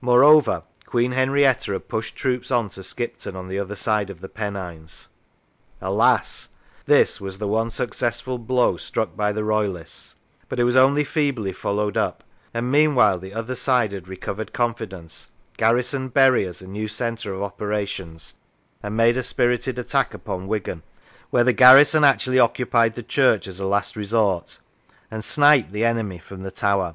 Moreover, 0.00 0.62
Queen 0.86 1.12
Henrietta 1.12 1.72
had 1.72 1.86
pushed 1.88 2.16
troops 2.16 2.50
on 2.50 2.70
to 2.70 2.82
Skipton, 2.82 3.36
on 3.36 3.46
the 3.46 3.58
other 3.58 3.74
side 3.74 4.08
of 4.08 4.22
the 4.22 4.28
Pennines. 4.30 5.08
Alas! 5.82 6.48
this 6.86 7.20
was 7.20 7.36
the 7.36 7.46
one 7.46 7.68
successful 7.68 8.38
blow 8.38 8.78
struck 8.78 9.14
by 9.14 9.32
the 9.32 9.44
Royal 9.44 9.76
ists, 9.76 10.14
but 10.48 10.58
it 10.58 10.64
was 10.64 10.76
only 10.76 11.04
feebly 11.04 11.52
followed 11.52 11.98
up, 11.98 12.24
and 12.54 12.72
meanwhile 12.72 13.18
the 13.18 13.34
other 13.34 13.54
side 13.54 13.92
had 13.92 14.08
recovered 14.08 14.54
confidence, 14.54 15.28
garrisoned 15.58 16.14
Bury 16.14 16.46
as 16.46 16.62
a 16.62 16.66
new 16.66 16.88
centre 16.88 17.34
of 17.34 17.42
operations, 17.42 18.32
and 18.82 18.96
made 18.96 19.18
a 19.18 19.22
spirited 19.22 19.78
attack 19.78 20.14
upon 20.14 20.48
Wigan, 20.48 20.84
where 21.28 21.44
the 21.44 21.52
garrison 21.52 22.02
actually 22.02 22.38
94 22.38 22.38
The 22.38 22.38
War 22.38 22.46
of 22.46 22.56
Religion 22.56 22.66
occupied 22.70 22.94
the 22.94 23.08
church 23.42 23.46
as 23.46 23.60
a 23.60 23.66
last 23.66 23.94
resort, 23.94 24.58
and 25.10 25.22
sniped 25.22 25.72
the 25.72 25.84
enemy 25.84 26.16
from 26.16 26.44
the 26.44 26.50
tower. 26.50 26.94